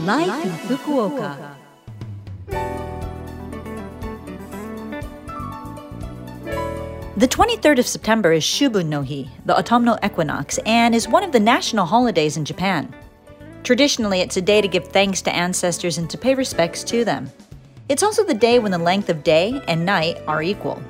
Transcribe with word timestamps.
Life, 0.00 0.44
in 0.44 0.50
Fukuoka. 0.50 1.54
The 7.16 7.28
23rd 7.28 7.78
of 7.78 7.86
September 7.86 8.32
is 8.32 8.42
Shubun 8.42 8.86
no 8.86 9.02
Hi, 9.02 9.28
the 9.46 9.56
autumnal 9.56 9.96
equinox, 10.04 10.58
and 10.66 10.96
is 10.96 11.06
one 11.06 11.22
of 11.22 11.30
the 11.30 11.38
national 11.38 11.86
holidays 11.86 12.36
in 12.36 12.44
Japan. 12.44 12.92
Traditionally, 13.62 14.20
it's 14.20 14.36
a 14.36 14.42
day 14.42 14.60
to 14.60 14.66
give 14.66 14.88
thanks 14.88 15.22
to 15.22 15.34
ancestors 15.34 15.96
and 15.96 16.10
to 16.10 16.18
pay 16.18 16.34
respects 16.34 16.82
to 16.84 17.04
them. 17.04 17.30
It's 17.88 18.02
also 18.02 18.24
the 18.24 18.34
day 18.34 18.58
when 18.58 18.72
the 18.72 18.78
length 18.78 19.08
of 19.10 19.22
day 19.22 19.62
and 19.68 19.86
night 19.86 20.18
are 20.26 20.42
equal. 20.42 20.82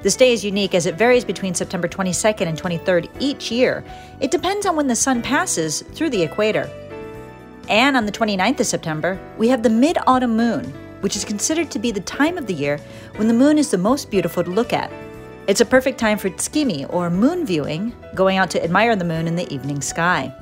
This 0.00 0.16
day 0.16 0.32
is 0.32 0.42
unique 0.42 0.74
as 0.74 0.86
it 0.86 0.94
varies 0.94 1.26
between 1.26 1.52
September 1.52 1.88
22nd 1.88 2.46
and 2.46 2.58
23rd 2.58 3.10
each 3.20 3.50
year. 3.50 3.84
It 4.20 4.30
depends 4.30 4.64
on 4.64 4.76
when 4.76 4.86
the 4.86 4.96
sun 4.96 5.20
passes 5.20 5.82
through 5.82 6.08
the 6.08 6.22
equator. 6.22 6.70
And 7.68 7.96
on 7.96 8.06
the 8.06 8.12
29th 8.12 8.60
of 8.60 8.66
September, 8.66 9.18
we 9.38 9.48
have 9.48 9.62
the 9.62 9.70
mid 9.70 9.98
autumn 10.06 10.36
moon, 10.36 10.64
which 11.00 11.16
is 11.16 11.24
considered 11.24 11.70
to 11.72 11.78
be 11.78 11.90
the 11.90 12.00
time 12.00 12.38
of 12.38 12.46
the 12.46 12.54
year 12.54 12.78
when 13.16 13.28
the 13.28 13.34
moon 13.34 13.58
is 13.58 13.70
the 13.70 13.78
most 13.78 14.10
beautiful 14.10 14.44
to 14.44 14.50
look 14.50 14.72
at. 14.72 14.92
It's 15.46 15.60
a 15.60 15.66
perfect 15.66 15.98
time 15.98 16.18
for 16.18 16.30
tsukimi, 16.30 16.92
or 16.92 17.10
moon 17.10 17.46
viewing, 17.46 17.92
going 18.14 18.36
out 18.36 18.50
to 18.50 18.62
admire 18.62 18.96
the 18.96 19.04
moon 19.04 19.28
in 19.28 19.36
the 19.36 19.52
evening 19.52 19.80
sky. 19.80 20.34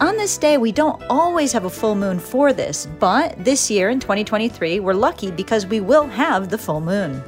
On 0.00 0.16
this 0.16 0.36
day, 0.36 0.58
we 0.58 0.72
don't 0.72 1.02
always 1.08 1.52
have 1.52 1.64
a 1.64 1.70
full 1.70 1.94
moon 1.94 2.18
for 2.18 2.52
this, 2.52 2.86
but 2.98 3.36
this 3.44 3.70
year 3.70 3.88
in 3.88 4.00
2023, 4.00 4.80
we're 4.80 4.94
lucky 4.94 5.30
because 5.30 5.66
we 5.66 5.80
will 5.80 6.06
have 6.06 6.48
the 6.48 6.58
full 6.58 6.80
moon. 6.80 7.22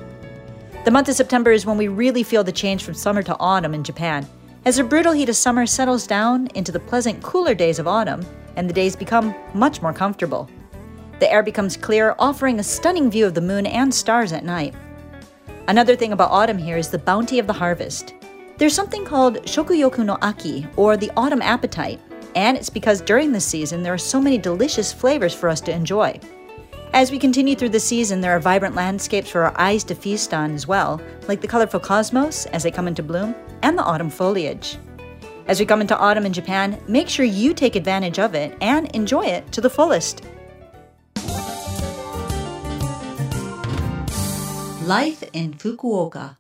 The 0.85 0.91
month 0.91 1.09
of 1.09 1.15
September 1.15 1.53
is 1.53 1.65
when 1.65 1.79
we 1.79 1.89
really 1.89 2.23
feel 2.23 2.43
the 2.43 2.53
change 2.53 2.85
from 2.85 2.95
summer 2.95 3.23
to 3.23 3.37
autumn 3.39 3.75
in 3.75 3.85
Japan. 3.85 4.27
As 4.65 4.77
the 4.77 4.85
brutal 4.85 5.13
heat 5.13 5.29
of 5.29 5.37
summer 5.37 5.67
settles 5.67 6.07
down 6.07 6.49
into 6.55 6.73
the 6.73 6.81
pleasant, 6.81 7.23
cooler 7.23 7.55
days 7.55 7.79
of 7.79 7.87
autumn, 7.87 8.27
and 8.57 8.69
the 8.69 8.75
days 8.75 8.97
become 8.97 9.35
much 9.55 9.83
more 9.83 9.93
comfortable. 9.93 10.49
The 11.21 11.31
air 11.31 11.43
becomes 11.43 11.77
clear, 11.77 12.15
offering 12.19 12.59
a 12.59 12.65
stunning 12.65 13.11
view 13.11 13.27
of 13.27 13.35
the 13.35 13.41
moon 13.41 13.67
and 13.67 13.95
stars 13.95 14.33
at 14.33 14.45
night. 14.45 14.75
Another 15.69 15.97
thing 15.97 16.13
about 16.13 16.31
autumn 16.31 16.59
here 16.59 16.77
is 16.77 16.89
the 16.89 16.99
bounty 16.99 17.39
of 17.39 17.47
the 17.47 17.53
harvest. 17.53 18.15
There's 18.59 18.75
something 18.75 19.05
called 19.05 19.43
shokuyoku 19.45 20.05
no 20.05 20.19
aki, 20.23 20.67
or 20.77 20.97
the 20.97 21.11
autumn 21.17 21.43
appetite, 21.43 22.01
and 22.35 22.57
it's 22.57 22.71
because 22.71 23.01
during 23.01 23.33
this 23.33 23.47
season 23.47 23.83
there 23.83 23.95
are 23.95 23.99
so 23.99 24.21
many 24.21 24.39
delicious 24.39 24.93
flavors 24.93 25.35
for 25.35 25.49
us 25.49 25.61
to 25.63 25.73
enjoy. 25.73 26.19
As 26.93 27.11
we 27.11 27.19
continue 27.19 27.57
through 27.57 27.71
the 27.71 27.81
season, 27.81 28.21
there 28.21 28.37
are 28.37 28.41
vibrant 28.41 28.77
landscapes 28.77 29.29
for 29.29 29.43
our 29.43 29.61
eyes 29.61 29.83
to 29.85 29.97
feast 29.97 30.33
on 30.33 30.53
as 30.53 30.69
well, 30.69 31.01
like 31.27 31.41
the 31.41 31.49
colorful 31.49 31.81
cosmos 31.81 32.47
as 32.47 32.63
they 32.63 32.71
come 32.71 32.87
into 32.87 33.03
bloom, 33.03 33.35
and 33.63 33.77
the 33.77 33.83
autumn 33.83 34.11
foliage. 34.11 34.79
As 35.47 35.61
we 35.61 35.67
come 35.67 35.83
into 35.83 35.99
autumn 35.99 36.25
in 36.25 36.33
Japan, 36.33 36.81
make 36.89 37.09
sure 37.09 37.27
you 37.27 37.53
take 37.53 37.77
advantage 37.77 38.19
of 38.19 38.35
it 38.35 38.57
and 38.61 38.91
enjoy 38.97 39.27
it 39.27 39.51
to 39.53 39.61
the 39.61 39.69
fullest. 39.69 40.23
Life 44.87 45.23
in 45.33 45.55
Fukuoka. 45.55 46.37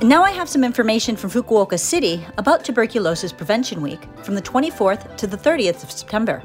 Now 0.00 0.22
I 0.22 0.30
have 0.30 0.48
some 0.48 0.64
information 0.64 1.16
from 1.16 1.30
Fukuoka 1.30 1.78
City 1.78 2.24
about 2.36 2.64
Tuberculosis 2.64 3.32
Prevention 3.32 3.82
Week 3.82 4.00
from 4.22 4.34
the 4.34 4.42
24th 4.42 5.16
to 5.16 5.26
the 5.26 5.36
30th 5.36 5.82
of 5.82 5.90
September. 5.90 6.42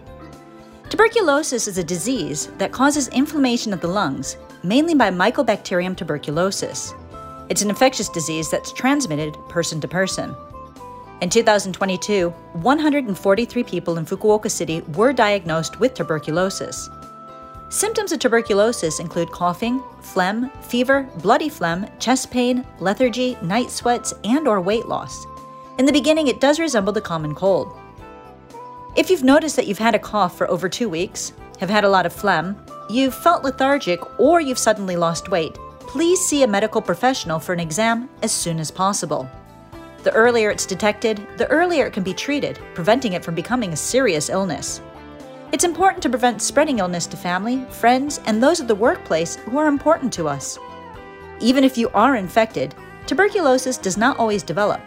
Tuberculosis 0.89 1.67
is 1.67 1.77
a 1.77 1.83
disease 1.83 2.47
that 2.57 2.71
causes 2.71 3.09
inflammation 3.09 3.73
of 3.73 3.81
the 3.81 3.87
lungs, 3.87 4.37
mainly 4.63 4.95
by 4.95 5.11
Mycobacterium 5.11 5.95
tuberculosis. 5.95 6.93
It's 7.49 7.61
an 7.61 7.69
infectious 7.69 8.09
disease 8.09 8.49
that's 8.49 8.71
transmitted 8.71 9.37
person 9.49 9.81
to 9.81 9.87
person. 9.87 10.35
In 11.21 11.29
2022, 11.29 12.29
143 12.29 13.63
people 13.63 13.97
in 13.97 14.05
Fukuoka 14.05 14.49
City 14.49 14.81
were 14.95 15.13
diagnosed 15.13 15.79
with 15.79 15.93
tuberculosis. 15.93 16.89
Symptoms 17.69 18.11
of 18.11 18.19
tuberculosis 18.19 18.99
include 18.99 19.31
coughing, 19.31 19.81
phlegm, 20.01 20.49
fever, 20.61 21.09
bloody 21.21 21.49
phlegm, 21.49 21.85
chest 21.99 22.31
pain, 22.31 22.65
lethargy, 22.79 23.37
night 23.41 23.69
sweats, 23.69 24.13
and 24.23 24.47
or 24.47 24.61
weight 24.61 24.85
loss. 24.85 25.25
In 25.79 25.85
the 25.85 25.91
beginning, 25.91 26.27
it 26.27 26.39
does 26.39 26.59
resemble 26.59 26.93
the 26.93 27.01
common 27.01 27.33
cold. 27.35 27.75
If 28.95 29.09
you've 29.09 29.23
noticed 29.23 29.55
that 29.55 29.67
you've 29.67 29.79
had 29.79 29.95
a 29.95 29.99
cough 29.99 30.37
for 30.37 30.49
over 30.49 30.69
2 30.69 30.87
weeks, 30.87 31.33
have 31.59 31.69
had 31.69 31.83
a 31.83 31.89
lot 31.89 32.05
of 32.05 32.13
phlegm, 32.13 32.55
you've 32.89 33.15
felt 33.15 33.43
lethargic, 33.43 34.19
or 34.19 34.39
you've 34.39 34.59
suddenly 34.59 34.95
lost 34.95 35.31
weight, 35.31 35.57
please 35.93 36.19
see 36.19 36.41
a 36.41 36.47
medical 36.47 36.81
professional 36.81 37.37
for 37.37 37.53
an 37.53 37.59
exam 37.59 38.09
as 38.23 38.31
soon 38.31 38.59
as 38.59 38.71
possible. 38.71 39.29
The 40.01 40.11
earlier 40.13 40.49
it's 40.49 40.65
detected, 40.65 41.23
the 41.37 41.47
earlier 41.49 41.85
it 41.85 41.93
can 41.93 42.01
be 42.01 42.15
treated, 42.15 42.57
preventing 42.73 43.13
it 43.13 43.23
from 43.23 43.35
becoming 43.35 43.73
a 43.73 43.77
serious 43.77 44.27
illness. 44.27 44.81
It's 45.51 45.63
important 45.63 46.01
to 46.01 46.09
prevent 46.09 46.41
spreading 46.41 46.79
illness 46.79 47.05
to 47.05 47.15
family, 47.15 47.63
friends, 47.65 48.19
and 48.25 48.41
those 48.41 48.59
at 48.59 48.67
the 48.67 48.73
workplace 48.73 49.35
who 49.35 49.59
are 49.59 49.67
important 49.67 50.11
to 50.13 50.27
us. 50.27 50.57
Even 51.39 51.63
if 51.63 51.77
you 51.77 51.89
are 51.89 52.15
infected, 52.15 52.73
tuberculosis 53.05 53.77
does 53.77 53.95
not 53.95 54.17
always 54.17 54.41
develop. 54.41 54.81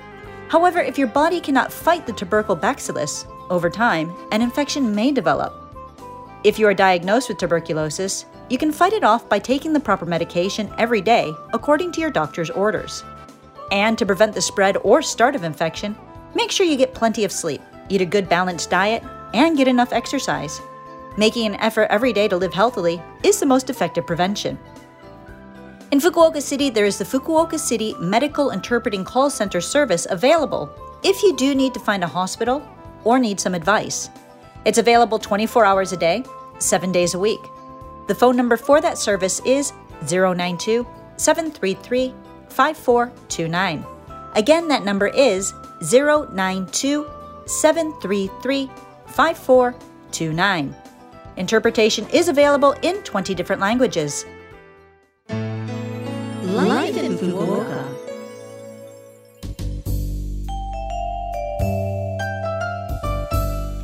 However, 0.49 0.81
if 0.81 0.99
your 0.99 1.07
body 1.07 1.41
cannot 1.41 1.73
fight 1.73 2.05
the 2.05 2.15
tubercle 2.15 2.57
bacillus, 2.57 3.27
over 3.49 3.71
time, 3.71 4.13
an 4.33 4.43
infection 4.43 4.93
may 4.93 5.13
develop. 5.13 5.55
If 6.43 6.59
you 6.59 6.67
are 6.67 6.75
diagnosed 6.75 7.29
with 7.29 7.39
tuberculosis, 7.39 8.27
you 8.49 8.59
can 8.59 8.73
fight 8.73 8.93
it 8.93 9.05
off 9.05 9.29
by 9.29 9.39
taking 9.39 9.73
the 9.73 9.81
proper 9.81 10.07
medication 10.07 10.73
every 10.79 11.01
day 11.01 11.33
according 11.53 11.93
to 11.93 12.01
your 12.01 12.11
doctor's 12.11 12.51
orders. 12.51 13.05
And 13.73 13.99
to 13.99 14.07
prevent 14.07 14.35
the 14.35 14.41
spread 14.41 14.77
or 14.79 15.03
start 15.03 15.35
of 15.35 15.43
infection, 15.43 15.97
make 16.35 16.51
sure 16.51 16.67
you 16.67 16.77
get 16.77 16.95
plenty 16.95 17.25
of 17.25 17.33
sleep, 17.33 17.61
eat 17.89 18.01
a 18.01 18.07
good 18.07 18.29
balanced 18.29 18.71
diet, 18.71 19.03
and 19.35 19.57
get 19.57 19.69
enough 19.69 19.93
exercise. 19.93 20.61
Making 21.19 21.47
an 21.47 21.61
effort 21.61 21.89
every 21.91 22.13
day 22.13 22.29
to 22.29 22.37
live 22.37 22.55
healthily 22.55 23.03
is 23.25 23.41
the 23.41 23.47
most 23.47 23.71
effective 23.71 24.07
prevention. 24.07 24.59
In 25.91 26.01
Fukuoka 26.01 26.43
City, 26.43 26.69
there 26.69 26.85
is 26.85 26.99
the 26.99 27.05
Fukuoka 27.05 27.59
City 27.59 27.95
Medical 28.01 28.51
Interpreting 28.51 29.05
Call 29.05 29.31
Center 29.31 29.61
service 29.61 30.07
available 30.11 30.71
if 31.03 31.23
you 31.23 31.37
do 31.37 31.55
need 31.55 31.75
to 31.75 31.81
find 31.81 32.05
a 32.05 32.09
hospital 32.09 32.67
or 33.05 33.19
need 33.19 33.41
some 33.41 33.55
advice. 33.55 34.11
It's 34.65 34.79
available 34.79 35.19
24 35.19 35.65
hours 35.65 35.93
a 35.93 35.97
day, 35.97 36.25
7 36.59 36.91
days 36.93 37.15
a 37.15 37.19
week. 37.19 37.41
The 38.07 38.15
phone 38.15 38.37
number 38.37 38.57
for 38.57 38.81
that 38.81 38.99
service 38.99 39.41
is 39.45 39.73
092 40.09 40.87
733 41.17 42.15
5429. 42.49 43.85
Again, 44.35 44.69
that 44.69 44.85
number 44.85 45.09
is 45.09 45.53
092 45.81 47.07
733 47.47 48.71
5429. 49.07 50.77
Interpretation 51.37 52.09
is 52.11 52.29
available 52.29 52.73
in 52.83 53.03
20 53.03 53.35
different 53.35 53.61
languages. 53.61 54.25
Life 55.29 56.97
in 56.97 57.19
Fukuoka. 57.19 57.85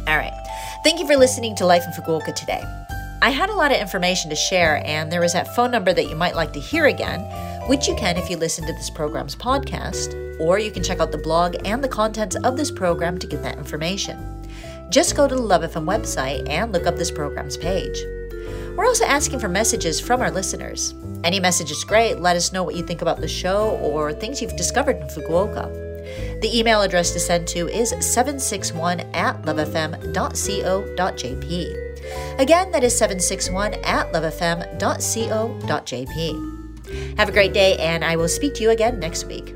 All 0.06 0.16
right. 0.16 0.32
Thank 0.84 1.00
you 1.00 1.06
for 1.06 1.16
listening 1.16 1.54
to 1.56 1.66
Life 1.66 1.84
in 1.86 1.92
Fukuoka 1.92 2.34
today. 2.34 2.62
I 3.22 3.30
had 3.30 3.48
a 3.48 3.54
lot 3.54 3.72
of 3.72 3.80
information 3.80 4.28
to 4.30 4.36
share, 4.36 4.82
and 4.84 5.10
there 5.10 5.20
was 5.20 5.32
that 5.32 5.54
phone 5.56 5.70
number 5.70 5.94
that 5.94 6.10
you 6.10 6.16
might 6.16 6.36
like 6.36 6.52
to 6.52 6.60
hear 6.60 6.86
again, 6.86 7.20
which 7.68 7.88
you 7.88 7.94
can 7.96 8.18
if 8.18 8.28
you 8.28 8.36
listen 8.36 8.66
to 8.66 8.72
this 8.74 8.90
program's 8.90 9.34
podcast, 9.34 10.38
or 10.38 10.58
you 10.58 10.70
can 10.70 10.82
check 10.82 11.00
out 11.00 11.12
the 11.12 11.18
blog 11.18 11.56
and 11.64 11.82
the 11.82 11.88
contents 11.88 12.36
of 12.36 12.58
this 12.58 12.70
program 12.70 13.18
to 13.18 13.26
get 13.26 13.42
that 13.42 13.56
information 13.56 14.42
just 14.92 15.16
go 15.16 15.26
to 15.26 15.34
the 15.34 15.40
Love 15.40 15.62
FM 15.62 15.86
website 15.86 16.46
and 16.48 16.70
look 16.70 16.86
up 16.86 16.96
this 16.96 17.10
program's 17.10 17.56
page. 17.56 17.98
We're 18.76 18.84
also 18.84 19.06
asking 19.06 19.40
for 19.40 19.48
messages 19.48 19.98
from 19.98 20.20
our 20.20 20.30
listeners. 20.30 20.94
Any 21.24 21.40
message 21.40 21.70
is 21.70 21.82
great. 21.84 22.20
Let 22.20 22.36
us 22.36 22.52
know 22.52 22.62
what 22.62 22.74
you 22.74 22.84
think 22.86 23.00
about 23.00 23.18
the 23.20 23.28
show 23.28 23.70
or 23.76 24.12
things 24.12 24.42
you've 24.42 24.54
discovered 24.56 24.98
in 24.98 25.06
Fukuoka. 25.08 25.72
The 26.42 26.58
email 26.58 26.82
address 26.82 27.12
to 27.12 27.20
send 27.20 27.48
to 27.48 27.68
is 27.68 27.90
761 27.90 29.00
at 29.14 29.40
lovefm.co.jp. 29.42 30.12
Again, 32.38 32.70
that 32.72 32.82
is 32.84 32.96
761 32.96 33.74
at 33.84 34.12
lovefm.co.jp. 34.12 34.78
Have 37.18 37.28
a 37.28 37.32
great 37.32 37.52
day, 37.52 37.76
and 37.78 38.04
I 38.04 38.16
will 38.16 38.28
speak 38.28 38.54
to 38.54 38.62
you 38.62 38.70
again 38.70 38.98
next 38.98 39.26
week. 39.26 39.54